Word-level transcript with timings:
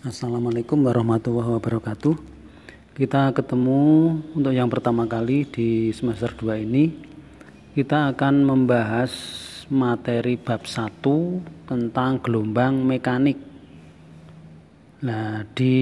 Assalamualaikum 0.00 0.80
warahmatullahi 0.88 1.60
wabarakatuh. 1.60 2.16
Kita 2.96 3.36
ketemu 3.36 4.16
untuk 4.32 4.48
yang 4.48 4.72
pertama 4.72 5.04
kali 5.04 5.44
di 5.44 5.92
semester 5.92 6.32
2 6.32 6.56
ini. 6.64 6.88
Kita 7.76 8.08
akan 8.08 8.48
membahas 8.48 9.12
materi 9.68 10.40
bab 10.40 10.64
1 10.64 11.04
tentang 11.68 12.16
gelombang 12.16 12.80
mekanik. 12.80 13.36
Nah, 15.04 15.44
di 15.52 15.76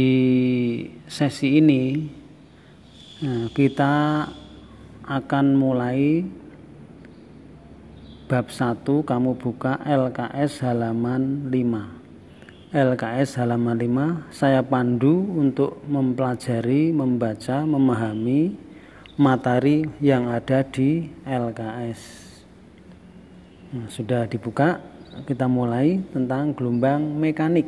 sesi 1.07 1.63
ini 1.63 2.11
nah, 3.23 3.47
kita 3.55 4.27
akan 5.07 5.47
mulai 5.55 6.27
bab 8.27 8.51
1 8.51 8.83
kamu 8.83 9.39
buka 9.39 9.79
LKS 9.87 10.67
halaman 10.67 11.55
5. 11.55 11.98
LKS 12.69 13.41
halaman 13.41 13.81
5 13.81 14.29
saya 14.29 14.61
pandu 14.61 15.25
untuk 15.41 15.81
mempelajari, 15.89 16.93
membaca, 16.93 17.65
memahami 17.65 18.53
materi 19.17 19.89
yang 20.05 20.29
ada 20.29 20.61
di 20.69 21.09
LKS. 21.25 22.01
Nah, 23.73 23.89
sudah 23.89 24.29
dibuka, 24.29 24.85
kita 25.25 25.49
mulai 25.49 25.97
tentang 26.13 26.53
gelombang 26.53 27.17
mekanik. 27.17 27.65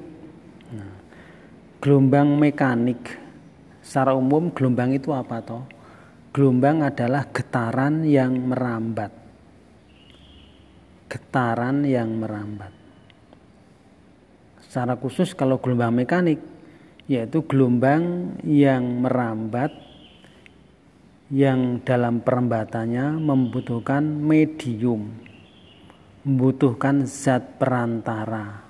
Nah, 0.69 0.93
gelombang 1.80 2.37
mekanik 2.37 3.01
secara 3.80 4.13
umum 4.13 4.53
gelombang 4.53 4.93
itu 4.93 5.17
apa 5.17 5.41
toh? 5.41 5.65
Gelombang 6.37 6.85
adalah 6.85 7.25
getaran 7.33 8.05
yang 8.05 8.37
merambat. 8.37 9.17
Getaran 11.09 11.89
yang 11.89 12.21
merambat 12.21 12.80
secara 14.70 14.95
khusus 14.95 15.34
kalau 15.34 15.59
gelombang 15.59 15.98
mekanik 15.98 16.38
yaitu 17.10 17.42
gelombang 17.42 18.38
yang 18.47 19.02
merambat 19.02 19.74
yang 21.27 21.82
dalam 21.82 22.23
perembatannya 22.23 23.18
membutuhkan 23.18 24.07
medium 24.07 25.10
membutuhkan 26.23 27.02
zat 27.10 27.59
perantara. 27.59 28.62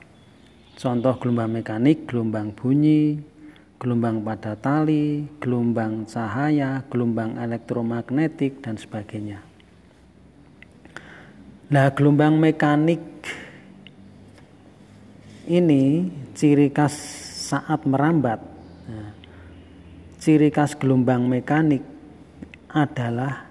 Contoh 0.80 1.20
gelombang 1.20 1.60
mekanik 1.60 2.08
gelombang 2.08 2.56
bunyi 2.56 3.20
gelombang 3.76 4.24
pada 4.24 4.56
tali 4.56 5.28
gelombang 5.36 6.08
cahaya 6.08 6.80
gelombang 6.88 7.36
elektromagnetik 7.36 8.64
dan 8.64 8.80
sebagainya. 8.80 9.44
Nah 11.68 11.92
gelombang 11.92 12.40
mekanik 12.40 13.04
ini 15.48 16.10
ciri 16.34 16.68
khas 16.72 16.92
saat 17.52 17.86
merambat. 17.86 18.40
Nah, 18.90 19.10
ciri 20.20 20.52
khas 20.52 20.76
gelombang 20.76 21.24
mekanik 21.24 21.84
adalah 22.70 23.46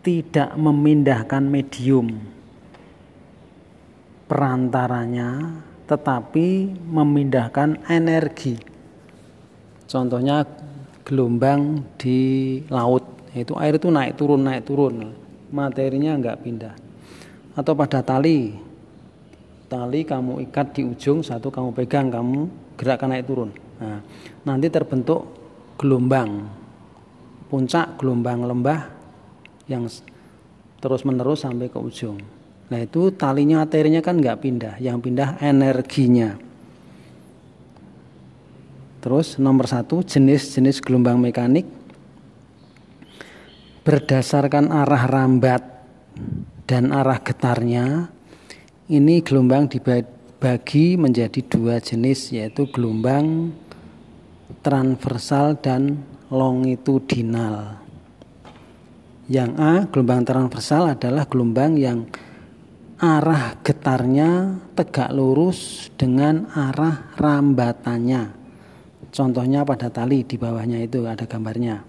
tidak 0.00 0.56
memindahkan 0.56 1.44
medium 1.44 2.40
perantaranya 4.30 5.60
tetapi 5.90 6.70
memindahkan 6.86 7.82
energi. 7.90 8.54
Contohnya 9.90 10.46
gelombang 11.02 11.82
di 11.98 12.62
laut, 12.70 13.02
itu 13.34 13.58
air 13.58 13.74
itu 13.74 13.90
naik 13.90 14.14
turun 14.14 14.46
naik 14.46 14.62
turun, 14.70 15.10
materinya 15.50 16.14
enggak 16.14 16.46
pindah. 16.46 16.78
Atau 17.58 17.74
pada 17.74 18.06
tali, 18.06 18.54
tali 19.70 20.02
kamu 20.02 20.42
ikat 20.50 20.74
di 20.74 20.82
ujung 20.82 21.22
satu 21.22 21.54
kamu 21.54 21.70
pegang 21.78 22.10
kamu 22.10 22.50
gerakkan 22.74 23.14
naik 23.14 23.30
turun. 23.30 23.54
Nah, 23.78 24.02
nanti 24.42 24.66
terbentuk 24.66 25.30
gelombang 25.78 26.50
puncak 27.46 27.98
gelombang 27.98 28.42
lembah 28.46 28.90
yang 29.70 29.86
terus 30.82 31.06
menerus 31.06 31.46
sampai 31.46 31.70
ke 31.70 31.78
ujung. 31.78 32.18
Nah 32.70 32.78
itu 32.78 33.10
talinya 33.14 33.62
materinya 33.62 34.02
kan 34.02 34.18
nggak 34.18 34.38
pindah 34.42 34.74
yang 34.78 35.02
pindah 35.02 35.38
energinya. 35.42 36.38
Terus 39.00 39.40
nomor 39.40 39.66
satu 39.66 40.04
jenis-jenis 40.04 40.78
gelombang 40.84 41.18
mekanik 41.18 41.64
berdasarkan 43.82 44.70
arah 44.70 45.04
rambat 45.08 45.62
dan 46.68 46.92
arah 46.94 47.18
getarnya 47.18 48.12
ini 48.90 49.22
gelombang 49.22 49.70
dibagi 49.70 50.98
menjadi 50.98 51.38
dua 51.46 51.78
jenis 51.78 52.34
yaitu 52.34 52.66
gelombang 52.74 53.54
transversal 54.66 55.54
dan 55.62 56.02
longitudinal. 56.26 57.78
Yang 59.30 59.50
A, 59.62 59.72
gelombang 59.86 60.26
transversal 60.26 60.90
adalah 60.90 61.22
gelombang 61.30 61.78
yang 61.78 62.10
arah 62.98 63.54
getarnya 63.62 64.58
tegak 64.74 65.14
lurus 65.14 65.86
dengan 65.94 66.50
arah 66.50 67.14
rambatannya. 67.14 68.34
Contohnya 69.14 69.62
pada 69.62 69.86
tali 69.94 70.26
di 70.26 70.34
bawahnya 70.34 70.82
itu 70.82 71.06
ada 71.06 71.30
gambarnya. 71.30 71.86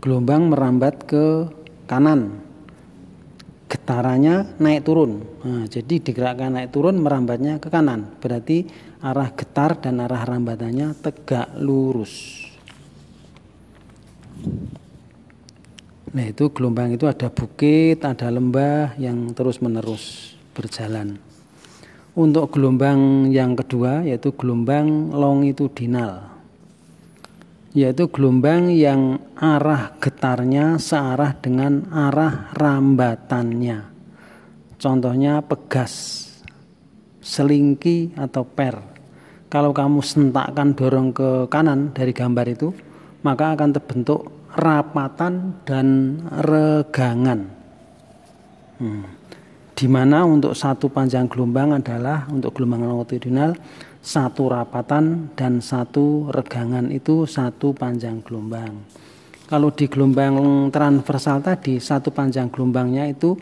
Gelombang 0.00 0.48
merambat 0.48 1.04
ke 1.04 1.52
kanan 1.84 2.53
getarannya 3.74 4.54
naik 4.62 4.86
turun. 4.86 5.26
Nah, 5.42 5.66
jadi 5.66 5.98
digerakkan 5.98 6.54
naik 6.54 6.70
turun 6.70 7.02
merambatnya 7.02 7.58
ke 7.58 7.66
kanan. 7.66 8.14
Berarti 8.22 8.70
arah 9.02 9.34
getar 9.34 9.82
dan 9.82 9.98
arah 9.98 10.22
rambatannya 10.22 10.94
tegak 11.02 11.58
lurus. 11.58 12.46
Nah, 16.14 16.24
itu 16.30 16.54
gelombang 16.54 16.94
itu 16.94 17.10
ada 17.10 17.26
bukit, 17.26 17.98
ada 18.06 18.30
lembah 18.30 18.94
yang 19.02 19.34
terus-menerus 19.34 20.38
berjalan. 20.54 21.18
Untuk 22.14 22.54
gelombang 22.54 23.34
yang 23.34 23.58
kedua 23.58 24.06
yaitu 24.06 24.30
gelombang 24.38 25.10
longitudinal 25.10 26.33
yaitu 27.74 28.06
gelombang 28.06 28.70
yang 28.70 29.18
arah 29.34 29.98
getarnya 29.98 30.78
searah 30.78 31.34
dengan 31.34 31.90
arah 31.90 32.54
rambatannya. 32.54 33.90
Contohnya 34.78 35.42
pegas, 35.42 35.92
selingki 37.18 38.14
atau 38.14 38.46
per. 38.46 38.78
Kalau 39.50 39.74
kamu 39.74 40.02
sentakkan 40.06 40.74
dorong 40.78 41.10
ke 41.10 41.30
kanan 41.50 41.90
dari 41.90 42.14
gambar 42.14 42.46
itu, 42.46 42.70
maka 43.26 43.58
akan 43.58 43.70
terbentuk 43.74 44.30
rapatan 44.54 45.58
dan 45.66 46.18
regangan. 46.46 47.50
Hmm. 48.78 49.02
Di 49.74 49.90
mana 49.90 50.22
untuk 50.22 50.54
satu 50.54 50.86
panjang 50.86 51.26
gelombang 51.26 51.74
adalah 51.74 52.30
untuk 52.30 52.54
gelombang 52.54 52.86
longitudinal 52.86 53.58
satu 54.04 54.52
rapatan 54.52 55.32
dan 55.32 55.64
satu 55.64 56.28
regangan 56.28 56.92
itu 56.92 57.24
satu 57.24 57.72
panjang 57.72 58.20
gelombang. 58.20 58.84
Kalau 59.48 59.72
di 59.72 59.88
gelombang 59.88 60.68
transversal 60.68 61.40
tadi 61.40 61.80
satu 61.80 62.12
panjang 62.12 62.52
gelombangnya 62.52 63.08
itu 63.08 63.32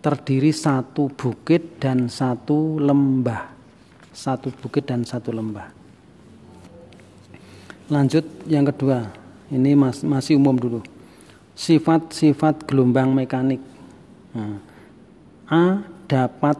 terdiri 0.00 0.48
satu 0.48 1.12
bukit 1.12 1.76
dan 1.76 2.08
satu 2.08 2.80
lembah. 2.80 3.52
Satu 4.08 4.48
bukit 4.48 4.88
dan 4.88 5.04
satu 5.04 5.28
lembah. 5.28 5.68
Lanjut 7.92 8.24
yang 8.48 8.64
kedua, 8.64 9.12
ini 9.52 9.76
masih 9.76 10.40
umum 10.40 10.56
dulu. 10.56 10.80
Sifat-sifat 11.52 12.64
gelombang 12.64 13.12
mekanik. 13.12 13.60
Nah, 14.32 14.56
A 15.48 15.84
dapat 16.08 16.56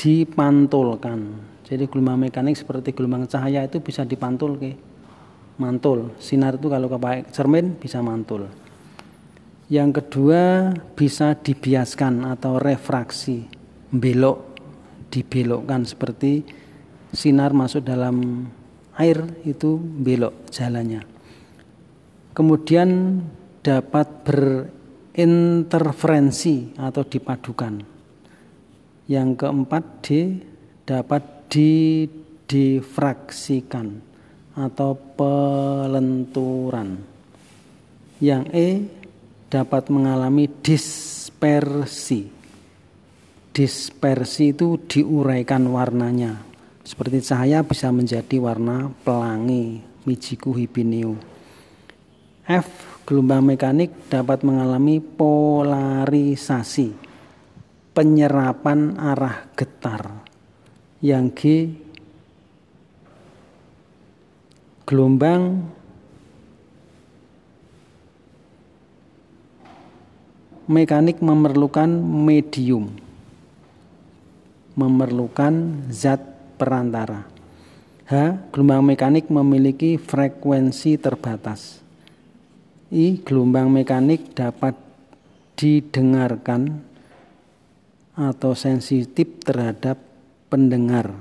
dipantulkan 0.00 1.49
jadi 1.70 1.86
gelombang 1.86 2.26
mekanik 2.26 2.58
seperti 2.58 2.90
gelombang 2.90 3.30
cahaya 3.30 3.62
itu 3.62 3.78
bisa 3.78 4.02
dipantul 4.02 4.58
ke 4.58 4.74
mantul. 5.62 6.10
Sinar 6.18 6.58
itu 6.58 6.66
kalau 6.66 6.90
pakai 6.90 7.30
cermin 7.30 7.78
bisa 7.78 8.02
mantul. 8.02 8.50
Yang 9.70 10.02
kedua 10.02 10.74
bisa 10.98 11.38
dibiaskan 11.38 12.26
atau 12.26 12.58
refraksi, 12.58 13.46
belok, 13.94 14.58
dibelokkan 15.14 15.86
seperti 15.86 16.42
sinar 17.14 17.54
masuk 17.54 17.86
dalam 17.86 18.50
air 18.98 19.22
itu 19.46 19.78
belok 19.78 20.50
jalannya. 20.50 21.06
Kemudian 22.34 23.22
dapat 23.62 24.26
berinterferensi 24.26 26.74
atau 26.74 27.06
dipadukan. 27.06 27.78
Yang 29.06 29.28
keempat 29.38 29.84
D 30.02 30.34
dapat 30.82 31.39
didifraksikan 31.50 33.98
atau 34.54 34.94
pelenturan. 35.18 37.02
Yang 38.22 38.44
E 38.54 38.86
dapat 39.50 39.90
mengalami 39.90 40.46
dispersi. 40.62 42.38
dispersi 43.50 44.54
itu 44.54 44.78
diuraikan 44.86 45.66
warnanya. 45.74 46.38
Seperti 46.86 47.18
cahaya 47.18 47.66
bisa 47.66 47.90
menjadi 47.90 48.38
warna 48.38 48.94
pelangi, 49.02 49.82
mijiku 50.06 50.54
hibineo. 50.54 51.18
F. 52.46 53.02
Gelombang 53.10 53.42
mekanik 53.42 54.06
dapat 54.06 54.46
mengalami 54.46 55.02
polarisasi, 55.02 56.94
penyerapan 57.90 58.94
arah 59.02 59.50
getar. 59.58 60.19
Yang 61.00 61.26
G. 61.32 61.40
Gelombang 64.84 65.64
mekanik 70.68 71.24
memerlukan 71.24 71.88
medium, 72.04 72.92
memerlukan 74.76 75.88
zat 75.88 76.20
perantara. 76.60 77.24
H. 78.04 78.12
Gelombang 78.52 78.92
mekanik 78.92 79.32
memiliki 79.32 79.96
frekuensi 79.96 81.00
terbatas. 81.00 81.80
I. 82.92 83.24
Gelombang 83.24 83.72
mekanik 83.72 84.36
dapat 84.36 84.76
didengarkan 85.56 86.82
atau 88.18 88.52
sensitif 88.52 89.40
terhadap 89.46 90.09
pendengar 90.50 91.14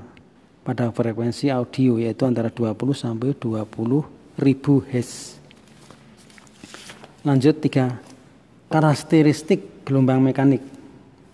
pada 0.65 0.89
frekuensi 0.89 1.53
audio 1.53 2.01
yaitu 2.01 2.25
antara 2.25 2.49
20 2.49 2.75
sampai 2.97 3.37
20 3.37 4.41
ribu 4.41 4.81
Hz. 4.89 5.37
Lanjut 7.21 7.61
tiga 7.61 8.01
karakteristik 8.73 9.85
gelombang 9.85 10.19
mekanik. 10.19 10.65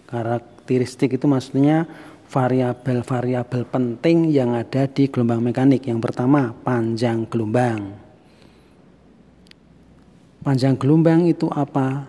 Karakteristik 0.06 1.16
itu 1.16 1.26
maksudnya 1.26 1.88
variabel-variabel 2.30 3.64
penting 3.70 4.28
yang 4.28 4.58
ada 4.58 4.92
di 4.92 5.08
gelombang 5.08 5.40
mekanik. 5.40 5.88
Yang 5.88 6.12
pertama, 6.12 6.52
panjang 6.66 7.24
gelombang. 7.32 7.96
Panjang 10.42 10.78
gelombang 10.78 11.26
itu 11.26 11.50
apa? 11.50 12.06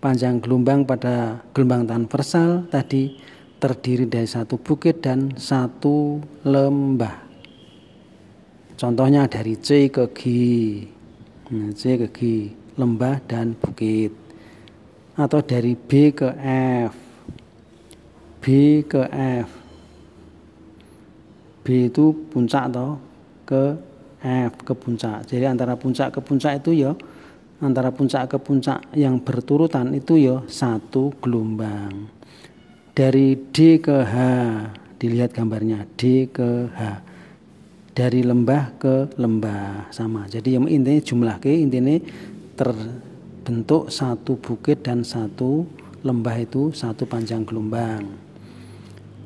Panjang 0.00 0.40
gelombang 0.40 0.88
pada 0.88 1.44
gelombang 1.52 1.84
transversal 1.84 2.66
tadi 2.72 3.20
terdiri 3.60 4.08
dari 4.08 4.24
satu 4.24 4.56
bukit 4.56 5.04
dan 5.04 5.36
satu 5.36 6.16
lembah. 6.48 7.28
Contohnya 8.80 9.28
dari 9.28 9.60
C 9.60 9.92
ke 9.92 10.08
G. 10.16 10.22
Nah, 11.52 11.68
C 11.76 12.00
ke 12.00 12.08
G, 12.08 12.20
lembah 12.80 13.20
dan 13.28 13.52
bukit. 13.52 14.16
Atau 15.20 15.44
dari 15.44 15.76
B 15.76 16.16
ke 16.16 16.32
F. 16.88 16.96
B 18.40 18.44
ke 18.88 19.04
F. 19.44 19.48
B 21.60 21.92
itu 21.92 22.16
puncak 22.32 22.72
atau 22.72 22.96
ke 23.44 23.76
F 24.24 24.52
ke 24.64 24.72
puncak. 24.72 25.28
Jadi 25.28 25.44
antara 25.44 25.76
puncak 25.76 26.16
ke 26.16 26.20
puncak 26.24 26.64
itu 26.64 26.88
ya 26.88 26.96
antara 27.60 27.92
puncak 27.92 28.32
ke 28.32 28.38
puncak 28.40 28.80
yang 28.96 29.20
berturutan 29.20 29.92
itu 29.92 30.16
ya 30.16 30.40
satu 30.48 31.12
gelombang 31.20 32.08
dari 32.92 33.38
D 33.50 33.78
ke 33.78 34.04
H 34.04 34.16
dilihat 35.00 35.32
gambarnya 35.32 35.86
D 35.96 36.28
ke 36.30 36.68
H 36.70 36.80
dari 37.96 38.22
lembah 38.22 38.78
ke 38.78 39.14
lembah 39.18 39.90
sama 39.90 40.30
jadi 40.30 40.60
yang 40.60 40.70
intinya 40.70 41.02
jumlah 41.02 41.36
ke 41.42 41.50
intinya 41.50 41.96
ter 42.56 42.70
bentuk 43.40 43.88
satu 43.90 44.36
bukit 44.38 44.84
dan 44.84 45.02
satu 45.02 45.64
lembah 46.00 46.36
itu 46.40 46.72
satu 46.72 47.04
panjang 47.04 47.44
gelombang. 47.44 48.04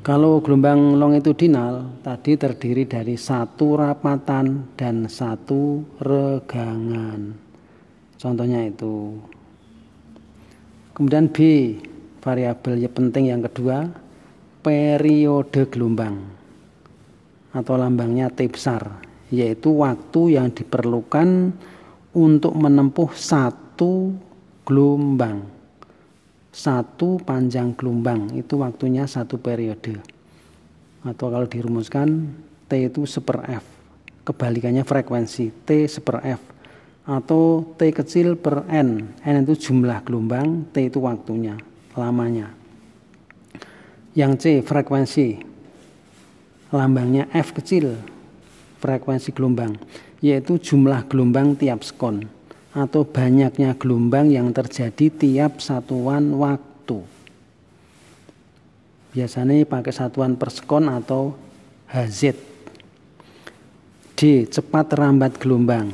Kalau 0.05 0.37
gelombang 0.37 1.01
longitudinal 1.01 2.01
tadi 2.05 2.37
terdiri 2.37 2.85
dari 2.85 3.17
satu 3.17 3.73
rapatan 3.73 4.77
dan 4.77 5.09
satu 5.09 5.81
regangan. 5.97 7.33
Contohnya 8.21 8.69
itu. 8.69 9.17
Kemudian 10.93 11.25
B, 11.33 11.37
variabel 12.25 12.81
yang 12.81 12.93
penting 12.97 13.29
yang 13.29 13.45
kedua, 13.45 13.85
periode 14.65 15.69
gelombang 15.69 16.25
atau 17.53 17.77
lambangnya 17.77 18.33
T 18.33 18.49
besar, 18.49 18.97
yaitu 19.29 19.77
waktu 19.77 20.41
yang 20.41 20.49
diperlukan 20.49 21.53
untuk 22.17 22.53
menempuh 22.57 23.13
satu 23.13 24.17
gelombang. 24.65 25.53
Satu 26.49 27.21
panjang 27.21 27.77
gelombang 27.77 28.33
itu 28.33 28.57
waktunya 28.57 29.05
satu 29.05 29.37
periode. 29.37 30.01
Atau 31.05 31.29
kalau 31.29 31.45
dirumuskan 31.45 32.33
T 32.65 32.89
itu 32.89 33.05
seper 33.05 33.45
F. 33.61 33.65
Kebalikannya 34.25 34.81
frekuensi 34.81 35.53
T 35.67 35.85
seper 35.85 36.25
F. 36.25 36.41
Atau 37.05 37.75
T 37.77 37.93
kecil 37.93 38.39
per 38.39 38.65
N. 38.71 39.13
N 39.21 39.35
itu 39.45 39.69
jumlah 39.69 40.01
gelombang 40.07 40.65
T 40.73 40.89
itu 40.89 41.03
waktunya 41.03 41.59
lamanya 41.95 42.51
yang 44.15 44.39
C 44.39 44.63
frekuensi 44.63 45.39
lambangnya 46.71 47.27
F 47.35 47.55
kecil 47.55 47.95
frekuensi 48.79 49.31
gelombang 49.35 49.75
yaitu 50.23 50.59
jumlah 50.59 51.07
gelombang 51.11 51.55
tiap 51.59 51.83
sekon 51.83 52.27
atau 52.75 53.07
banyaknya 53.07 53.71
gelombang 53.79 54.27
yang 54.27 54.51
terjadi 54.51 55.07
tiap 55.07 55.63
satuan 55.63 56.35
waktu. 56.35 56.99
Biasanya 59.15 59.63
pakai 59.63 59.95
satuan 59.95 60.35
per 60.35 60.51
sekon 60.51 60.91
atau 60.91 61.39
HZ. 61.87 62.35
D. 64.15 64.47
Cepat 64.47 64.91
rambat 64.95 65.39
gelombang 65.39 65.91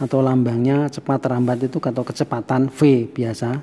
atau 0.00 0.20
lambangnya 0.24 0.88
cepat 0.88 1.20
rambat 1.32 1.60
itu 1.64 1.76
atau 1.80 2.02
kecepatan 2.04 2.72
V 2.72 3.08
biasa 3.12 3.60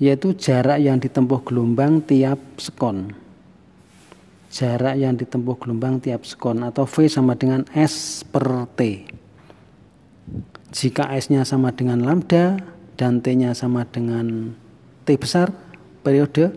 yaitu 0.00 0.32
jarak 0.36 0.80
yang 0.80 0.96
ditempuh 0.96 1.42
gelombang 1.44 2.04
tiap 2.04 2.38
sekon 2.56 3.12
jarak 4.52 5.00
yang 5.00 5.16
ditempuh 5.16 5.56
gelombang 5.56 6.00
tiap 6.00 6.28
sekon 6.28 6.60
atau 6.64 6.84
V 6.84 7.08
sama 7.08 7.34
dengan 7.34 7.64
S 7.72 8.24
per 8.24 8.68
T 8.76 9.08
jika 10.72 11.12
S-nya 11.12 11.44
sama 11.44 11.68
dengan 11.76 12.00
lambda 12.00 12.56
dan 12.96 13.20
T-nya 13.20 13.52
sama 13.52 13.84
dengan 13.84 14.56
T 15.04 15.20
besar 15.20 15.52
periode, 16.00 16.56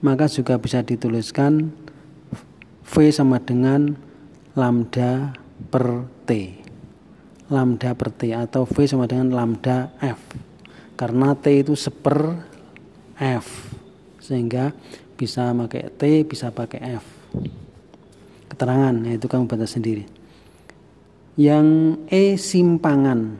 maka 0.00 0.32
juga 0.32 0.56
bisa 0.56 0.80
dituliskan 0.80 1.68
V 2.80 2.94
sama 3.12 3.36
dengan 3.36 3.94
lambda 4.56 5.36
per 5.68 6.08
T. 6.24 6.56
Lambda 7.52 7.92
per 7.92 8.16
T 8.16 8.32
atau 8.32 8.64
V 8.64 8.88
sama 8.88 9.04
dengan 9.04 9.28
lambda 9.28 9.92
F. 10.00 10.20
Karena 10.96 11.36
T 11.36 11.52
itu 11.52 11.76
seper 11.76 12.40
F. 13.20 13.76
Sehingga 14.24 14.72
bisa 15.20 15.52
pakai 15.52 15.92
T, 15.92 16.02
bisa 16.24 16.48
pakai 16.48 16.80
F. 16.96 17.04
Keterangan, 18.48 18.96
yaitu 19.04 19.28
kamu 19.28 19.44
baca 19.44 19.68
sendiri. 19.68 20.08
Yang 21.36 21.66
E 22.08 22.34
simpangan. 22.40 23.36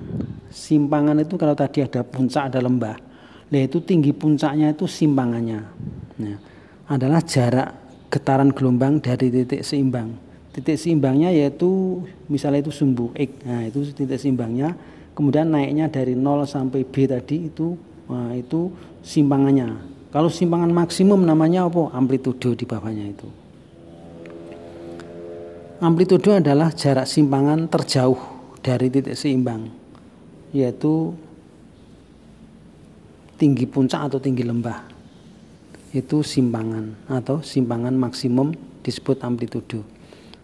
Simpangan 0.52 1.16
itu 1.24 1.34
kalau 1.40 1.56
tadi 1.56 1.80
ada 1.80 2.04
puncak 2.04 2.52
ada 2.52 2.60
lembah. 2.60 2.96
Nah 3.50 3.60
itu 3.60 3.82
tinggi 3.82 4.14
puncaknya 4.14 4.70
itu 4.70 4.86
simpangannya. 4.86 5.60
Nah, 6.22 6.36
adalah 6.86 7.22
jarak 7.26 7.74
getaran 8.10 8.54
gelombang 8.54 9.02
dari 9.02 9.30
titik 9.30 9.62
seimbang. 9.66 10.14
Titik 10.50 10.78
seimbangnya 10.78 11.30
yaitu 11.30 12.02
misalnya 12.30 12.66
itu 12.66 12.72
sumbu 12.74 13.10
X. 13.14 13.30
Nah, 13.46 13.66
itu 13.66 13.90
titik 13.90 14.18
seimbangnya. 14.18 14.74
Kemudian 15.14 15.50
naiknya 15.50 15.90
dari 15.90 16.14
0 16.14 16.46
sampai 16.46 16.86
B 16.86 17.06
tadi 17.10 17.50
itu 17.50 17.74
nah, 18.06 18.34
itu 18.34 18.70
simpangannya. 19.04 19.80
Kalau 20.10 20.26
simpangan 20.26 20.70
maksimum 20.74 21.22
namanya 21.22 21.70
apa? 21.70 21.94
Amplitudo 21.94 22.56
di 22.58 22.66
bawahnya 22.66 23.06
itu. 23.14 23.28
Amplitudo 25.80 26.36
adalah 26.36 26.74
jarak 26.74 27.08
simpangan 27.08 27.64
terjauh 27.70 28.18
dari 28.60 28.92
titik 28.92 29.16
seimbang, 29.16 29.70
yaitu 30.52 31.16
tinggi 33.40 33.64
puncak 33.64 34.12
atau 34.12 34.20
tinggi 34.20 34.44
lembah. 34.44 34.84
Itu 35.96 36.20
simpangan 36.20 37.08
atau 37.08 37.40
simpangan 37.40 37.96
maksimum 37.96 38.52
disebut 38.84 39.24
amplitudo. 39.24 39.80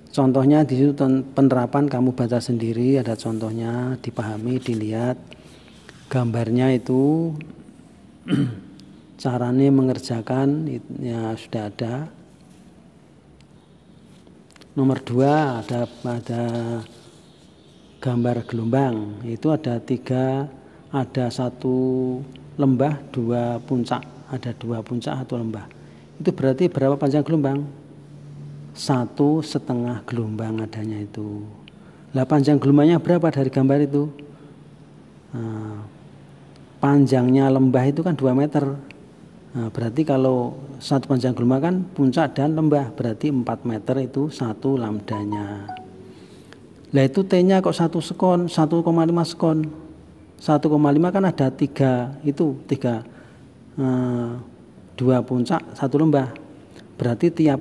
Contohnya 0.09 0.65
di 0.65 0.81
situ 0.81 0.97
penerapan 1.37 1.93
kamu 1.93 2.17
baca 2.17 2.41
sendiri, 2.41 2.97
ada 2.97 3.13
contohnya, 3.13 4.01
dipahami, 4.01 4.57
dilihat. 4.57 5.21
Gambarnya 6.09 6.73
itu 6.73 7.37
caranya 9.23 9.69
mengerjakan 9.73 10.69
ya 11.01 11.33
sudah 11.39 11.65
ada 11.71 11.95
Nomor 14.77 15.01
dua 15.01 15.65
ada 15.65 15.89
ada 16.05 16.45
gambar 17.97 18.45
gelombang 18.45 19.25
itu 19.25 19.49
ada 19.49 19.81
tiga 19.81 20.45
ada 20.93 21.33
satu 21.33 22.21
lembah 22.61 23.01
dua 23.09 23.57
puncak 23.65 24.05
ada 24.29 24.53
dua 24.53 24.85
puncak 24.85 25.17
atau 25.25 25.41
lembah 25.41 25.65
itu 26.17 26.31
berarti 26.33 26.65
berapa 26.73 26.97
panjang 26.97 27.25
gelombang? 27.25 27.69
Satu 28.77 29.41
setengah 29.41 30.05
gelombang 30.05 30.61
adanya 30.61 31.01
itu. 31.01 31.45
Lah 32.13 32.25
panjang 32.29 32.61
gelombangnya 32.61 33.01
berapa 33.01 33.29
dari 33.29 33.49
gambar 33.53 33.79
itu? 33.85 34.09
Nah, 35.33 35.85
panjangnya 36.79 37.49
lembah 37.49 37.85
itu 37.89 38.01
kan 38.05 38.15
2 38.15 38.33
meter. 38.37 38.65
Nah, 39.57 39.73
berarti 39.73 40.05
kalau 40.05 40.61
satu 40.77 41.09
panjang 41.09 41.33
gelombang 41.33 41.63
kan 41.65 41.77
puncak 41.97 42.37
dan 42.37 42.53
lembah, 42.53 42.93
berarti 42.93 43.33
4 43.33 43.65
meter 43.65 43.97
itu 44.05 44.29
satu 44.29 44.77
lambdanya. 44.77 45.65
Lah 46.93 47.05
itu 47.05 47.25
T-nya 47.25 47.65
kok 47.65 47.73
satu 47.73 48.05
sekon, 48.05 48.53
1,5 48.53 48.85
sekon. 49.25 49.87
1,5 50.37 50.69
kan 51.17 51.25
ada 51.25 51.49
tiga 51.49 52.13
itu 52.21 52.61
tiga 52.69 53.01
eh, 53.81 54.31
dua 54.97 55.25
puncak 55.25 55.61
satu 55.77 55.97
lembah 56.01 56.33
berarti 56.97 57.33
tiap 57.33 57.61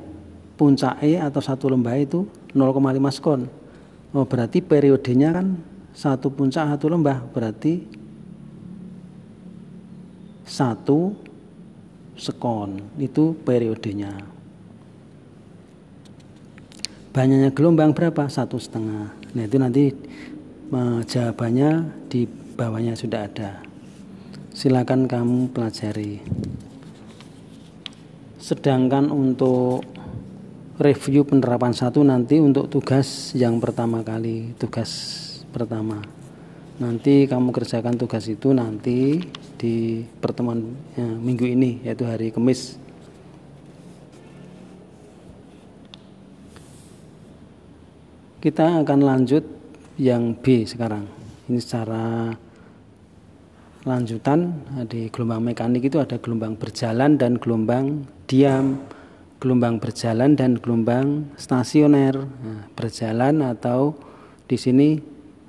puncak 0.56 1.00
E 1.04 1.20
atau 1.20 1.40
satu 1.44 1.72
lembah 1.72 1.96
itu 2.00 2.28
0,5 2.52 3.16
sekon 3.16 3.48
oh 4.16 4.26
berarti 4.28 4.64
periodenya 4.64 5.36
kan 5.36 5.48
satu 5.96 6.32
puncak 6.32 6.68
satu 6.76 6.92
lembah 6.92 7.24
berarti 7.32 7.84
satu 10.46 11.18
sekon 12.16 12.80
itu 12.96 13.36
periodenya 13.44 14.14
banyaknya 17.12 17.52
gelombang 17.52 17.92
berapa 17.92 18.30
satu 18.30 18.56
setengah 18.56 19.12
nah 19.36 19.44
itu 19.44 19.58
nanti 19.60 19.84
eh, 20.72 21.00
jawabannya 21.04 21.72
di 22.08 22.46
bawahnya 22.56 22.96
sudah 22.96 23.28
ada. 23.28 23.60
Silakan 24.56 25.12
kamu 25.12 25.52
pelajari. 25.52 26.24
Sedangkan 28.40 29.12
untuk 29.12 29.84
review 30.80 31.28
penerapan 31.28 31.76
satu 31.76 32.08
nanti 32.08 32.40
untuk 32.40 32.72
tugas 32.72 33.36
yang 33.36 33.60
pertama 33.60 34.00
kali, 34.00 34.56
tugas 34.56 34.92
pertama. 35.52 36.00
Nanti 36.80 37.28
kamu 37.28 37.52
kerjakan 37.52 38.00
tugas 38.00 38.28
itu 38.32 38.56
nanti 38.56 39.20
di 39.66 40.06
pertemuan 40.22 40.62
ya, 40.94 41.10
minggu 41.10 41.50
ini 41.50 41.82
yaitu 41.82 42.06
hari 42.06 42.30
Kamis. 42.30 42.78
Kita 48.38 48.86
akan 48.86 49.00
lanjut 49.02 49.42
yang 49.98 50.38
B 50.38 50.70
sekarang. 50.70 51.10
Ini 51.50 51.58
secara 51.58 52.30
lanjutan 53.86 54.54
di 54.86 55.10
gelombang 55.10 55.42
mekanik 55.42 55.90
itu 55.90 55.98
ada 55.98 56.22
gelombang 56.22 56.54
berjalan 56.58 57.18
dan 57.18 57.38
gelombang 57.42 58.06
diam 58.26 58.82
gelombang 59.38 59.78
berjalan 59.78 60.34
dan 60.34 60.58
gelombang 60.58 61.30
stasioner 61.38 62.18
nah, 62.18 62.66
berjalan 62.74 63.46
atau 63.46 63.94
di 64.50 64.58
sini 64.58 64.98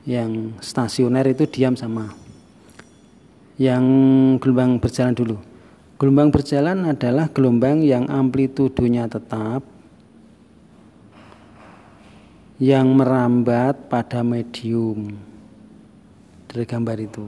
yang 0.04 0.52
stasioner 0.60 1.24
itu 1.32 1.48
diam 1.48 1.80
sama 1.80 2.25
yang 3.56 3.84
gelombang 4.36 4.76
berjalan 4.76 5.16
dulu. 5.16 5.36
Gelombang 5.96 6.28
berjalan 6.28 6.84
adalah 6.92 7.32
gelombang 7.32 7.80
yang 7.80 8.04
amplitudonya 8.12 9.08
tetap 9.08 9.64
yang 12.60 12.92
merambat 12.92 13.88
pada 13.88 14.20
medium. 14.20 15.16
Dari 16.48 16.64
gambar 16.68 16.98
itu. 17.00 17.26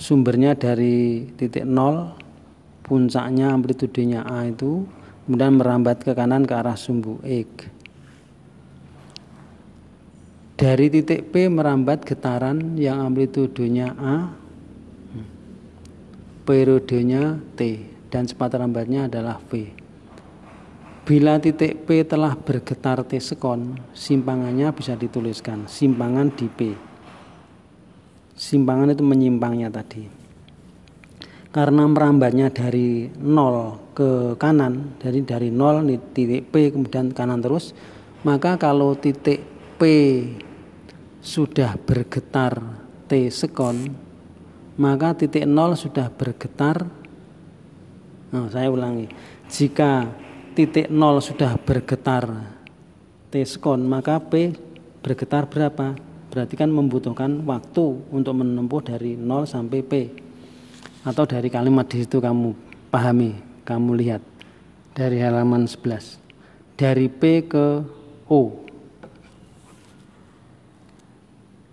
Sumbernya 0.00 0.56
dari 0.56 1.28
titik 1.36 1.68
nol 1.68 2.16
puncaknya 2.82 3.54
amplitudenya 3.54 4.26
A 4.26 4.50
itu 4.50 4.82
kemudian 5.24 5.54
merambat 5.62 6.02
ke 6.02 6.10
kanan 6.12 6.42
ke 6.42 6.52
arah 6.58 6.74
sumbu 6.74 7.22
X 7.22 7.70
dari 10.62 10.86
titik 10.86 11.34
P 11.34 11.50
merambat 11.50 12.06
getaran 12.06 12.78
yang 12.78 13.02
amplitudenya 13.02 13.98
A 13.98 14.30
periodenya 16.46 17.42
T 17.58 17.82
dan 18.06 18.30
cepat 18.30 18.62
rambatnya 18.62 19.10
adalah 19.10 19.42
V. 19.50 19.74
Bila 21.02 21.42
titik 21.42 21.82
P 21.82 22.06
telah 22.06 22.38
bergetar 22.38 23.02
T 23.02 23.18
sekon 23.18 23.74
simpangannya 23.90 24.70
bisa 24.70 24.94
dituliskan 24.94 25.66
simpangan 25.66 26.30
di 26.30 26.46
P. 26.46 26.70
Simpangan 28.38 28.94
itu 28.94 29.02
menyimpangnya 29.02 29.66
tadi. 29.66 30.06
Karena 31.50 31.90
merambatnya 31.90 32.54
dari 32.54 33.10
nol 33.18 33.82
ke 33.98 34.38
kanan 34.38 34.94
dari 35.02 35.26
dari 35.26 35.50
nol 35.50 35.82
titik 36.14 36.54
P 36.54 36.70
kemudian 36.70 37.10
kanan 37.10 37.42
terus 37.42 37.74
maka 38.22 38.54
kalau 38.62 38.94
titik 38.94 39.42
P 39.74 39.82
sudah 41.22 41.78
bergetar 41.78 42.58
T 43.06 43.30
sekon 43.30 43.94
maka 44.76 45.14
titik 45.14 45.46
nol 45.46 45.78
sudah 45.78 46.10
bergetar. 46.10 46.82
Nah, 48.32 48.48
saya 48.48 48.72
ulangi. 48.72 49.06
Jika 49.46 50.08
titik 50.56 50.90
nol 50.90 51.22
sudah 51.22 51.54
bergetar 51.62 52.26
T 53.30 53.38
sekon 53.46 53.86
maka 53.86 54.18
P 54.18 54.52
bergetar 55.00 55.46
berapa? 55.46 55.94
Berarti 56.32 56.54
kan 56.58 56.72
membutuhkan 56.72 57.44
waktu 57.46 57.84
untuk 58.10 58.34
menempuh 58.40 58.80
dari 58.82 59.20
0 59.20 59.44
sampai 59.44 59.80
P. 59.84 59.92
Atau 61.04 61.28
dari 61.28 61.52
kalimat 61.52 61.84
di 61.86 62.02
situ 62.02 62.18
kamu 62.18 62.56
pahami 62.88 63.36
kamu 63.68 63.90
lihat. 64.00 64.22
Dari 64.92 65.20
halaman 65.20 65.64
11 65.64 66.22
dari 66.82 67.06
P 67.06 67.46
ke 67.46 67.84
O 68.26 68.66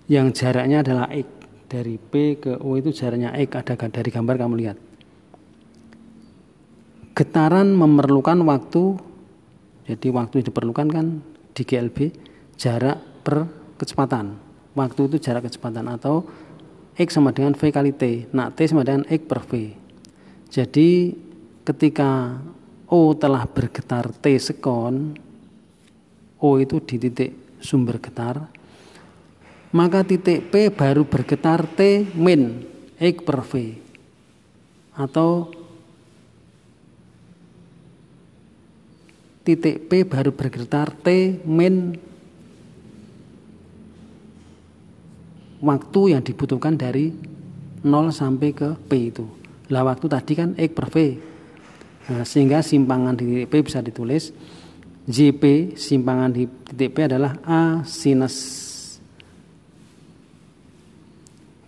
yang 0.09 0.33
jaraknya 0.33 0.81
adalah 0.81 1.07
X. 1.13 1.29
Dari 1.69 2.01
P 2.01 2.41
ke 2.41 2.57
O 2.65 2.73
itu 2.81 2.89
jaraknya 2.89 3.29
X. 3.37 3.53
Ada 3.53 3.77
dari 3.77 4.09
gambar 4.09 4.35
kamu 4.41 4.55
lihat. 4.57 4.77
Getaran 7.13 7.77
memerlukan 7.77 8.41
waktu. 8.41 8.97
Jadi 9.85 10.07
waktu 10.09 10.41
diperlukan 10.49 10.87
kan 10.89 11.21
di 11.53 11.61
GLB 11.61 12.09
jarak 12.57 12.97
per 13.21 13.45
kecepatan. 13.77 14.33
Waktu 14.73 15.13
itu 15.13 15.17
jarak 15.21 15.45
kecepatan 15.45 15.85
atau 15.93 16.25
X 16.97 17.15
sama 17.15 17.29
dengan 17.29 17.53
V 17.53 17.61
kali 17.69 17.93
T. 17.93 18.27
Nah, 18.33 18.49
T 18.49 18.65
sama 18.65 18.81
dengan 18.81 19.05
X 19.05 19.21
per 19.29 19.45
V. 19.45 19.51
Jadi 20.49 21.13
ketika 21.61 22.41
O 22.89 23.13
telah 23.13 23.45
bergetar 23.45 24.09
T 24.09 24.25
sekon, 24.41 25.13
O 26.41 26.57
itu 26.57 26.81
di 26.81 26.97
titik 26.97 27.61
sumber 27.61 28.01
getar, 28.01 28.49
maka 29.69 30.01
titik 30.01 30.49
P 30.49 30.73
baru 30.73 31.05
bergetar 31.05 31.69
T 31.69 32.09
min 32.17 32.65
X 32.97 33.15
per 33.21 33.39
V. 33.45 33.53
Atau 34.97 35.53
titik 39.45 39.85
P 39.85 40.03
baru 40.09 40.33
bergetar 40.33 40.89
T 40.97 41.37
min 41.45 41.93
waktu 45.61 46.01
yang 46.17 46.23
dibutuhkan 46.25 46.73
dari 46.73 47.13
0 47.85 48.09
sampai 48.09 48.49
ke 48.51 48.73
P 48.89 48.91
itu. 49.13 49.25
Lah 49.69 49.85
waktu 49.85 50.05
tadi 50.09 50.33
kan 50.33 50.49
X 50.57 50.69
per 50.73 50.87
V. 50.89 50.97
Nah, 52.09 52.25
sehingga 52.25 52.65
simpangan 52.65 53.13
di 53.13 53.45
titik 53.45 53.47
P 53.53 53.53
bisa 53.61 53.85
ditulis 53.85 54.33
JP 55.05 55.77
simpangan 55.77 56.33
di 56.33 56.49
titik 56.49 56.97
P 56.97 57.05
adalah 57.05 57.37
A 57.45 57.85
sinus 57.85 58.68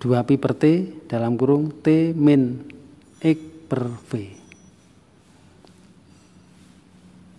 2 0.01 0.17
pi 0.25 0.41
per 0.41 0.57
T 0.57 0.65
dalam 1.05 1.37
kurung 1.37 1.69
T 1.85 2.09
min 2.17 2.57
X 3.21 3.37
per 3.69 3.85
V. 4.09 4.11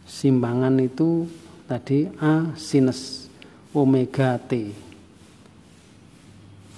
Simpangan 0.07 0.79
itu 0.79 1.27
tadi 1.67 2.07
A 2.23 2.55
sinus 2.55 3.27
omega 3.75 4.39
T. 4.39 4.71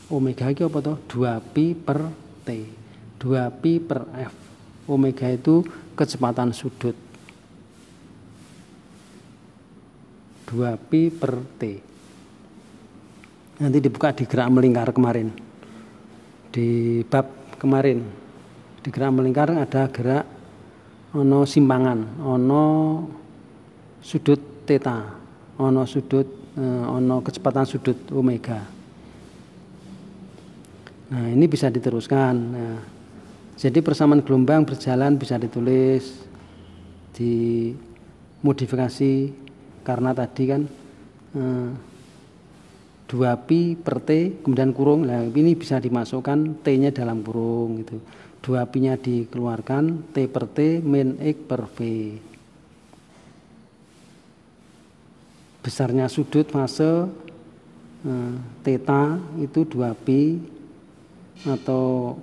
Omega 0.08 0.48
itu 0.48 0.64
apa 0.64 0.80
toh 0.80 0.96
2 1.04 1.52
pi 1.52 1.76
per 1.76 2.00
t. 2.44 2.48
2 3.20 3.60
pi 3.60 3.72
per 3.76 4.08
f. 4.16 4.34
Omega 4.88 5.28
itu 5.28 5.60
kecepatan 5.92 6.52
sudut. 6.56 6.96
2 10.48 10.88
pi 10.88 11.12
per 11.12 11.32
t. 11.60 11.62
Nanti 13.60 13.78
dibuka 13.80 14.12
di 14.12 14.24
gerak 14.28 14.48
melingkar 14.48 14.92
kemarin 14.92 15.43
di 16.54 17.02
bab 17.02 17.58
kemarin 17.58 17.98
di 18.78 18.88
gerak 18.94 19.10
melingkar 19.10 19.50
ada 19.50 19.90
gerak 19.90 20.22
ono 21.18 21.42
simpangan 21.42 22.22
ono 22.22 22.62
sudut 23.98 24.62
theta 24.62 25.02
ono 25.58 25.82
sudut 25.82 26.54
eh, 26.54 26.84
ono 26.86 27.18
kecepatan 27.26 27.66
sudut 27.66 27.98
omega 28.14 28.74
Nah, 31.04 31.30
ini 31.30 31.44
bisa 31.46 31.68
diteruskan. 31.68 32.34
Nah, 32.34 32.78
Jadi 33.54 33.78
persamaan 33.86 34.18
gelombang 34.18 34.66
berjalan 34.66 35.14
bisa 35.14 35.38
ditulis 35.38 36.26
di 37.14 37.70
modifikasi 38.42 39.30
karena 39.86 40.10
tadi 40.10 40.42
kan 40.50 40.66
eh, 41.38 41.70
2pi 43.04 43.76
per 43.76 44.00
T 44.00 44.40
kemudian 44.40 44.72
kurung. 44.72 45.04
Nah 45.04 45.28
ini 45.28 45.52
bisa 45.52 45.76
dimasukkan 45.76 46.64
T 46.64 46.66
nya 46.80 46.90
dalam 46.90 47.20
kurung 47.20 47.84
gitu. 47.84 48.00
2pi 48.44 48.78
nya 48.80 48.94
dikeluarkan 48.96 50.12
T 50.12 50.16
per 50.28 50.44
T 50.48 50.80
min 50.80 51.20
X 51.20 51.36
per 51.44 51.62
V. 51.68 51.78
Besarnya 55.64 56.12
sudut 56.12 56.44
fase 56.52 57.08
eh, 58.04 58.34
theta 58.60 59.16
itu 59.40 59.64
2pi 59.64 60.22
atau 61.48 62.16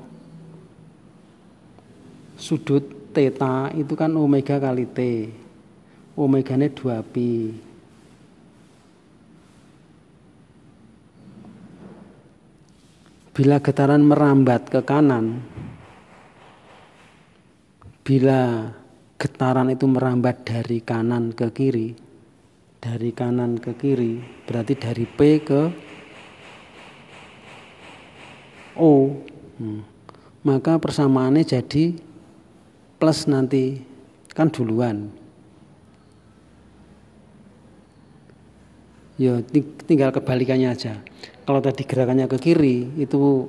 sudut 2.38 2.86
theta 3.14 3.70
itu 3.74 3.94
kan 3.98 4.14
omega 4.14 4.62
kali 4.62 4.86
T. 4.90 5.00
Omega 6.14 6.54
nya 6.54 6.70
2pi 6.70 7.71
Bila 13.32 13.64
getaran 13.64 14.04
merambat 14.04 14.68
ke 14.68 14.84
kanan, 14.84 15.40
bila 18.04 18.68
getaran 19.16 19.72
itu 19.72 19.88
merambat 19.88 20.44
dari 20.44 20.84
kanan 20.84 21.32
ke 21.32 21.48
kiri, 21.56 21.96
dari 22.84 23.16
kanan 23.16 23.56
ke 23.56 23.72
kiri, 23.80 24.20
berarti 24.44 24.74
dari 24.76 25.06
P 25.08 25.20
ke 25.48 25.62
O. 28.76 29.16
Hmm. 29.62 29.80
Maka 30.44 30.76
persamaannya 30.82 31.48
jadi 31.48 31.96
plus 33.00 33.32
nanti 33.32 33.80
kan 34.36 34.52
duluan. 34.52 35.21
Ya 39.22 39.38
tinggal 39.86 40.10
kebalikannya 40.10 40.74
aja. 40.74 40.98
Kalau 41.46 41.62
tadi 41.62 41.86
gerakannya 41.86 42.26
ke 42.26 42.42
kiri 42.42 42.90
itu 42.98 43.46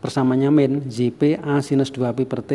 persamanya 0.00 0.48
min 0.48 0.88
JP 0.88 1.44
A 1.44 1.60
sinus 1.60 1.92
2P 1.92 2.24
per 2.24 2.40
T 2.40 2.52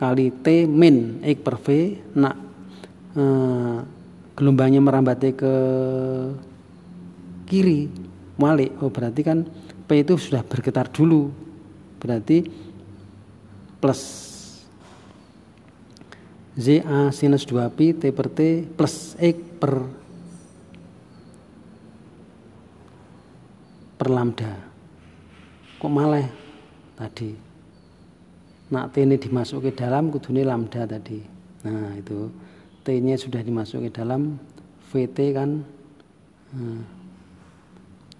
kali 0.00 0.32
T 0.40 0.64
min 0.64 1.20
X 1.20 1.36
per 1.44 1.56
V 1.60 1.66
nak 2.16 2.36
eh, 3.12 3.78
gelombangnya 4.32 4.80
merambatnya 4.80 5.36
ke 5.36 5.54
kiri 7.44 7.92
walik 8.40 8.72
oh 8.80 8.88
berarti 8.88 9.20
kan 9.20 9.44
P 9.84 10.00
itu 10.00 10.16
sudah 10.16 10.40
bergetar 10.40 10.88
dulu. 10.88 11.28
Berarti 12.00 12.40
plus 13.84 14.00
Z 16.56 16.66
A 16.88 17.12
sinus 17.12 17.44
2Pi 17.44 18.00
T 18.00 18.16
per 18.16 18.32
T 18.32 18.64
plus 18.64 19.12
X 19.20 19.36
per 19.60 20.03
per 23.94 24.08
lambda 24.10 24.52
kok 25.78 25.92
malah 25.92 26.26
tadi? 26.96 27.30
Nak 28.72 28.96
T 28.96 29.04
ini 29.04 29.20
dimasuk 29.20 29.68
ke 29.68 29.70
dalam 29.76 30.08
kudune 30.08 30.40
lambda 30.40 30.88
tadi. 30.88 31.20
Nah 31.68 31.92
itu. 31.94 32.32
T 32.84 33.00
nya 33.00 33.16
sudah 33.16 33.40
dimasuk 33.40 33.88
ke 33.88 33.90
dalam 33.92 34.36
VT 34.92 35.18
kan 35.32 35.64
hmm, 36.52 36.80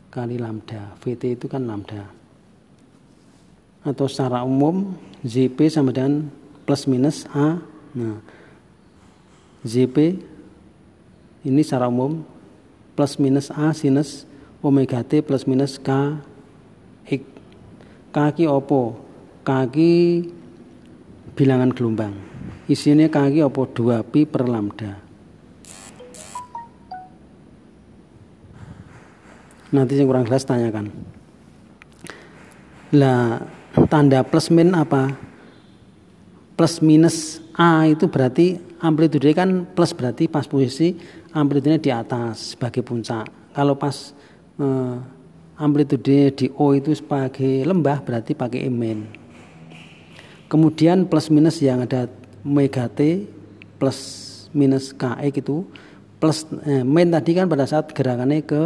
kali 0.08 0.40
lambda 0.40 0.96
VT 1.04 1.36
itu 1.36 1.46
kan 1.52 1.68
lambda 1.68 2.08
atau 3.84 4.08
secara 4.08 4.40
umum 4.40 4.96
ZP 5.20 5.68
sama 5.68 5.92
dengan 5.92 6.32
plus 6.64 6.88
minus 6.88 7.28
A. 7.36 7.60
Nah 7.92 8.24
ZP 9.60 10.16
ini 11.44 11.60
secara 11.60 11.92
umum 11.92 12.24
plus 12.96 13.20
minus 13.20 13.52
A 13.52 13.76
sinus 13.76 14.24
omega 14.64 15.04
t 15.04 15.20
plus 15.20 15.44
minus 15.44 15.76
k 15.76 16.16
x 17.04 17.20
kaki 18.08 18.48
opo? 18.48 18.96
Kaki 19.44 20.24
bilangan 21.36 21.68
gelombang. 21.76 22.16
Isinya 22.64 23.04
kaki 23.12 23.44
opo? 23.44 23.68
2 23.68 24.00
pi 24.08 24.24
per 24.24 24.48
lambda. 24.48 24.96
Nanti 29.68 30.00
yang 30.00 30.08
kurang 30.08 30.24
jelas 30.24 30.48
tanyakan. 30.48 30.88
Lah 32.96 33.44
tanda 33.92 34.24
plus 34.24 34.48
min 34.48 34.72
apa? 34.72 35.12
Plus 36.54 36.78
minus 36.80 37.42
A 37.54 37.86
itu 37.86 38.10
berarti 38.10 38.58
amplitude 38.82 39.30
kan 39.30 39.62
plus 39.62 39.94
berarti 39.94 40.26
pas 40.26 40.46
posisi 40.46 40.94
amplitude 41.30 41.78
di 41.78 41.90
atas 41.90 42.54
sebagai 42.54 42.82
puncak. 42.82 43.26
Kalau 43.54 43.78
pas 43.78 44.14
eh, 44.58 44.96
amplitude 45.58 46.34
di 46.34 46.46
O 46.58 46.74
itu 46.74 46.90
sebagai 46.94 47.62
lembah 47.62 48.02
berarti 48.02 48.34
pakai 48.34 48.66
min. 48.70 49.06
Kemudian 50.50 51.06
plus 51.06 51.30
minus 51.30 51.58
yang 51.58 51.82
ada 51.82 52.06
omega 52.44 52.86
T 52.86 53.26
plus 53.78 53.98
minus 54.54 54.94
KX 54.94 55.42
itu 55.42 55.66
plus 56.22 56.46
eh, 56.66 56.86
min 56.86 57.10
tadi 57.10 57.34
kan 57.34 57.50
pada 57.50 57.66
saat 57.66 57.90
gerakannya 57.90 58.42
ke 58.46 58.62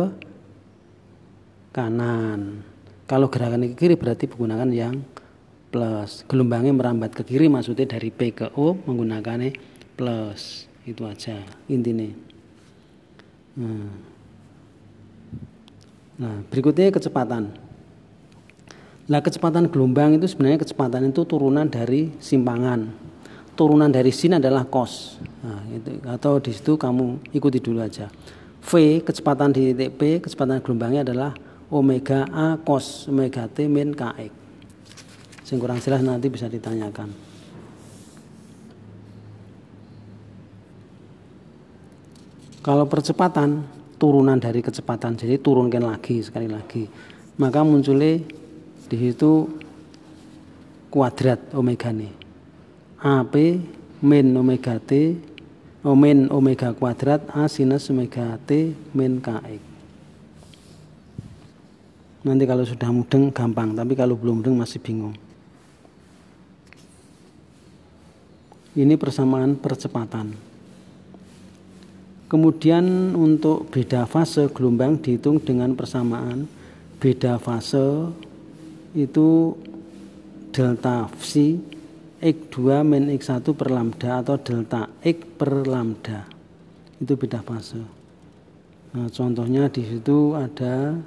kanan. 1.73 2.65
Kalau 3.09 3.33
gerakannya 3.33 3.73
ke 3.73 3.77
kiri 3.77 3.95
berarti 3.97 4.29
menggunakan 4.29 4.69
yang 4.73 5.01
plus. 5.73 6.25
Gelombangnya 6.29 6.77
merambat 6.77 7.17
ke 7.17 7.25
kiri 7.25 7.49
maksudnya 7.49 7.89
dari 7.89 8.13
P 8.13 8.33
ke 8.37 8.53
O 8.57 8.77
menggunakan 8.77 9.49
plus. 9.97 10.69
Itu 10.85 11.05
aja 11.09 11.41
intinya. 11.69 12.09
Hmm. 13.57 14.18
Nah, 16.19 16.43
berikutnya 16.51 16.91
kecepatan. 16.91 17.55
Nah, 19.09 19.21
kecepatan 19.23 19.71
gelombang 19.71 20.19
itu 20.19 20.27
sebenarnya 20.27 20.61
kecepatan 20.67 21.15
itu 21.15 21.23
turunan 21.23 21.65
dari 21.71 22.11
simpangan. 22.19 22.91
Turunan 23.55 23.89
dari 23.91 24.11
sini 24.11 24.37
adalah 24.37 24.67
cos. 24.67 25.23
Nah, 25.47 25.63
itu 25.71 26.03
atau 26.05 26.43
di 26.43 26.51
situ 26.51 26.75
kamu 26.75 27.31
ikuti 27.31 27.63
dulu 27.63 27.81
aja. 27.81 28.11
V 28.59 29.01
kecepatan 29.01 29.55
di 29.55 29.73
titik 29.73 29.97
P, 29.97 30.01
kecepatan 30.19 30.61
gelombangnya 30.61 31.07
adalah 31.07 31.33
omega 31.71 32.27
A 32.35 32.59
cos 32.59 33.07
omega 33.07 33.47
T 33.47 33.71
min 33.71 33.95
KX. 33.95 34.31
Yang 35.49 35.59
kurang 35.65 35.79
jelas 35.81 36.03
nanti 36.05 36.29
bisa 36.29 36.51
ditanyakan. 36.51 37.09
Kalau 42.61 42.85
percepatan 42.85 43.78
turunan 43.99 44.39
dari 44.39 44.63
kecepatan. 44.63 45.19
Jadi 45.19 45.37
turunkan 45.43 45.85
lagi 45.85 46.23
sekali 46.23 46.47
lagi. 46.47 46.87
Maka 47.37 47.67
munculnya 47.67 48.23
di 48.89 48.97
situ 48.97 49.51
kuadrat 50.89 51.53
omega 51.53 51.91
nih. 51.93 52.15
AP 52.99 53.35
min 54.03 54.27
omega 54.35 54.79
T 54.79 55.19
o 55.83 55.95
min 55.99 56.31
omega 56.31 56.73
kuadrat 56.73 57.27
A 57.35 57.51
sinus 57.51 57.91
omega 57.91 58.39
T 58.47 58.73
min 58.95 59.19
KX. 59.19 59.61
Nanti 62.27 62.45
kalau 62.47 62.65
sudah 62.67 62.91
mudeng 62.91 63.31
gampang. 63.31 63.75
Tapi 63.75 63.93
kalau 63.95 64.19
belum 64.19 64.43
mudeng 64.43 64.59
masih 64.59 64.83
bingung. 64.83 65.15
Ini 68.79 68.95
persamaan 68.95 69.59
percepatan 69.59 70.48
Kemudian 72.29 73.17
untuk 73.17 73.73
beda 73.73 74.05
fase 74.05 74.53
gelombang 74.53 75.01
dihitung 75.01 75.41
dengan 75.41 75.73
persamaan. 75.73 76.45
Beda 77.01 77.41
fase 77.41 78.13
itu 78.93 79.57
delta 80.53 81.09
psi 81.09 81.57
x2 82.21 82.85
min 82.85 83.09
x1 83.17 83.49
per 83.57 83.73
lambda 83.73 84.21
atau 84.21 84.37
delta 84.37 84.93
x 85.01 85.19
per 85.41 85.65
lambda. 85.65 86.29
Itu 87.01 87.17
beda 87.17 87.41
fase. 87.41 87.81
Nah, 88.93 89.09
contohnya 89.09 89.73
di 89.73 89.89
situ 89.89 90.37
ada 90.37 91.01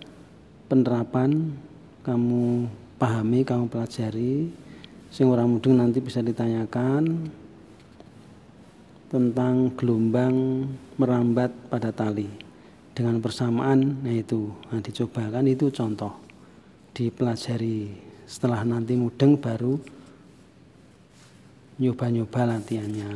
penerapan 0.73 1.53
kamu 2.01 2.65
pahami, 2.97 3.45
kamu 3.45 3.69
pelajari, 3.69 4.49
sing 5.13 5.29
orang 5.29 5.53
mudeng 5.53 5.77
nanti 5.77 6.01
bisa 6.01 6.25
ditanyakan 6.25 7.29
tentang 9.11 9.75
gelombang 9.75 10.63
merambat 10.95 11.51
pada 11.67 11.91
tali. 11.91 12.31
Dengan 12.95 13.19
persamaan 13.19 14.07
nah 14.07 14.15
itu 14.15 14.55
nah 14.71 14.79
dicobakan 14.79 15.51
itu 15.51 15.67
contoh. 15.67 16.15
Dipelajari 16.95 17.91
setelah 18.23 18.63
nanti 18.63 18.95
mudeng 18.95 19.35
baru 19.35 19.75
nyoba-nyoba 21.75 22.55
latihannya. 22.55 23.11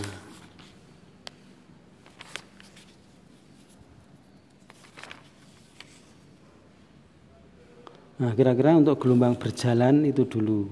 Nah 8.15 8.31
kira-kira 8.35 8.75
untuk 8.75 8.99
gelombang 8.99 9.39
berjalan 9.39 10.03
itu 10.03 10.27
dulu. 10.27 10.67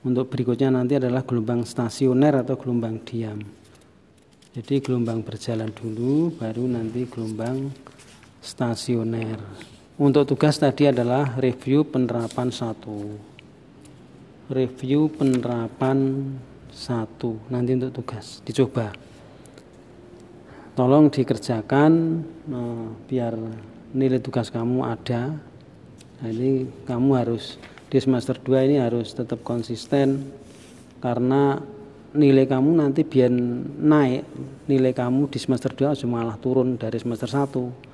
Untuk 0.00 0.32
berikutnya 0.32 0.72
nanti 0.72 0.96
adalah 0.96 1.28
gelombang 1.28 1.68
stasioner 1.68 2.40
atau 2.40 2.56
gelombang 2.56 3.04
diam. 3.04 3.59
Jadi 4.50 4.82
gelombang 4.82 5.22
berjalan 5.22 5.70
dulu, 5.70 6.34
baru 6.34 6.66
nanti 6.66 7.06
gelombang 7.06 7.70
stasioner. 8.42 9.38
Untuk 9.94 10.26
tugas 10.26 10.58
tadi 10.58 10.90
adalah 10.90 11.38
review 11.38 11.86
penerapan 11.86 12.50
satu. 12.50 13.14
Review 14.50 15.06
penerapan 15.06 16.26
satu. 16.74 17.38
Nanti 17.46 17.78
untuk 17.78 18.02
tugas 18.02 18.42
dicoba. 18.42 18.90
Tolong 20.74 21.14
dikerjakan 21.14 21.92
eh, 22.50 22.86
biar 23.06 23.38
nilai 23.94 24.18
tugas 24.18 24.50
kamu 24.50 24.82
ada. 24.82 25.30
Nah, 26.18 26.26
ini 26.26 26.66
kamu 26.90 27.10
harus 27.14 27.54
di 27.86 28.02
semester 28.02 28.34
2 28.34 28.66
ini 28.66 28.76
harus 28.82 29.14
tetap 29.14 29.46
konsisten 29.46 30.26
karena 30.98 31.62
nilai 32.10 32.46
kamu 32.46 32.70
nanti 32.74 33.06
biar 33.06 33.30
naik 33.30 34.26
nilai 34.66 34.90
kamu 34.90 35.30
di 35.30 35.38
semester 35.38 35.70
2 35.70 35.94
harus 35.94 36.02
malah 36.06 36.34
turun 36.38 36.74
dari 36.74 36.98
semester 36.98 37.30
1 37.30 37.90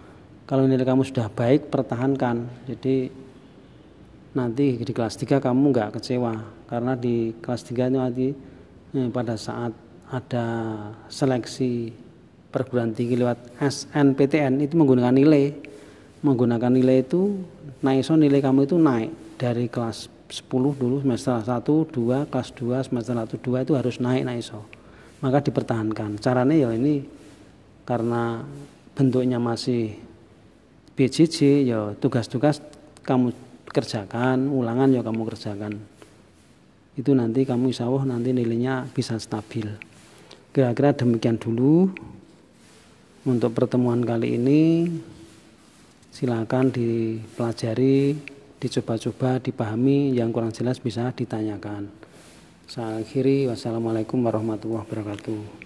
kalau 0.46 0.62
nilai 0.62 0.86
kamu 0.86 1.02
sudah 1.02 1.26
baik 1.26 1.74
pertahankan. 1.74 2.46
Jadi 2.70 3.10
nanti 4.38 4.78
di 4.78 4.92
kelas 4.94 5.18
3 5.18 5.42
kamu 5.42 5.74
nggak 5.74 5.98
kecewa. 5.98 6.38
Karena 6.70 6.94
di 6.94 7.34
kelas 7.42 7.66
3 7.66 7.90
itu 7.90 7.98
nanti 7.98 8.28
eh, 8.94 9.08
pada 9.10 9.34
saat 9.34 9.74
ada 10.06 10.46
seleksi 11.10 11.90
perguruan 12.54 12.94
tinggi 12.94 13.18
lewat 13.18 13.58
SNPTN 13.58 14.62
itu 14.62 14.78
menggunakan 14.78 15.10
nilai. 15.10 15.50
Menggunakan 16.22 16.70
nilai 16.70 17.02
itu 17.02 17.42
naik 17.82 18.06
so 18.06 18.14
nilai 18.14 18.38
kamu 18.38 18.70
itu 18.70 18.78
naik 18.78 19.10
dari 19.36 19.66
kelas 19.66 20.15
10 20.26 20.50
dulu 20.50 21.02
semester 21.06 21.38
1, 21.38 21.62
2, 21.62 22.30
kelas 22.30 22.50
2, 22.58 22.86
semester 22.86 23.14
1, 23.14 23.38
2 23.38 23.64
itu 23.64 23.72
harus 23.78 23.96
naik 24.02 24.26
naik 24.26 24.42
so. 24.42 24.66
Maka 25.22 25.40
dipertahankan. 25.46 26.18
Caranya 26.18 26.54
ya 26.54 26.70
ini 26.74 27.06
karena 27.86 28.42
bentuknya 28.98 29.38
masih 29.38 29.94
BJJ 30.98 31.36
ya 31.68 31.80
tugas-tugas 31.96 32.58
kamu 33.06 33.30
kerjakan, 33.70 34.50
ulangan 34.50 34.90
ya 34.90 35.04
kamu 35.06 35.22
kerjakan. 35.30 35.78
Itu 36.96 37.12
nanti 37.12 37.44
kamu 37.44 37.70
insya 37.70 37.86
nanti 37.86 38.32
nilainya 38.32 38.88
bisa 38.90 39.20
stabil. 39.20 39.68
Kira-kira 40.50 40.96
demikian 40.96 41.36
dulu 41.36 41.92
untuk 43.28 43.52
pertemuan 43.52 44.00
kali 44.00 44.40
ini. 44.40 44.88
Silakan 46.08 46.72
dipelajari 46.72 48.16
dicoba-coba 48.56 49.38
dipahami 49.42 50.16
yang 50.16 50.32
kurang 50.32 50.52
jelas 50.52 50.80
bisa 50.80 51.12
ditanyakan. 51.12 51.92
Saya 52.66 52.98
akhiri. 53.04 53.46
Wassalamualaikum 53.46 54.18
warahmatullahi 54.26 54.84
wabarakatuh 54.88 55.65